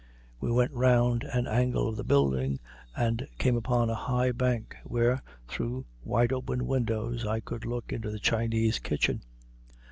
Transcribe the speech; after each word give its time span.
We 0.39 0.51
went 0.51 0.71
round 0.71 1.25
an 1.25 1.45
angle 1.45 1.87
of 1.87 1.95
the 1.95 2.03
building 2.03 2.59
and 2.95 3.27
came 3.37 3.55
upon 3.55 3.87
a 3.87 3.93
high 3.93 4.31
bank, 4.31 4.75
where, 4.83 5.21
through 5.47 5.85
wide 6.03 6.33
open 6.33 6.65
windows, 6.65 7.23
I 7.23 7.39
could 7.39 7.65
look 7.67 7.93
into 7.93 8.09
the 8.09 8.17
Chinese 8.17 8.79
kitchen. 8.79 9.21